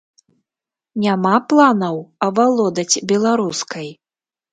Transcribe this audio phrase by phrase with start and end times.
[1.03, 1.95] Няма планаў
[2.29, 3.87] авалодаць беларускай?